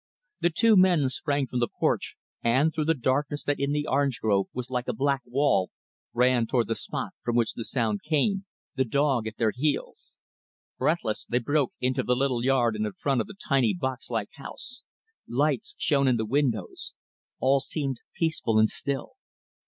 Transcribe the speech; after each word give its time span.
The 0.39 0.49
two 0.49 0.75
men 0.75 1.09
sprang 1.09 1.45
from 1.45 1.59
the 1.59 1.67
porch, 1.67 2.15
and, 2.41 2.73
through 2.73 2.85
the 2.85 2.95
darkness 2.95 3.43
that 3.43 3.59
in 3.59 3.71
the 3.71 3.85
orange 3.87 4.19
grove 4.19 4.47
was 4.51 4.71
like 4.71 4.87
a 4.87 4.93
black 4.95 5.21
wall, 5.25 5.69
ran 6.11 6.47
toward 6.47 6.69
the 6.69 6.73
spot 6.75 7.11
from 7.23 7.35
which 7.35 7.53
the 7.53 7.63
sound 7.63 8.01
came 8.01 8.45
the 8.73 8.83
dog 8.83 9.27
at 9.27 9.37
their 9.37 9.51
heels. 9.55 10.17
Breathless, 10.79 11.27
they 11.27 11.37
broke 11.37 11.73
into 11.79 12.01
the 12.01 12.15
little 12.15 12.43
yard 12.43 12.75
in 12.75 12.91
front 12.93 13.21
of 13.21 13.27
the 13.27 13.35
tiny 13.47 13.75
box 13.75 14.09
like 14.09 14.29
house. 14.37 14.81
Lights 15.27 15.75
shone 15.77 16.07
in 16.07 16.17
the 16.17 16.25
windows. 16.25 16.95
All 17.39 17.59
seemed 17.59 17.99
peaceful 18.15 18.57
and 18.57 18.71
still. 18.71 19.17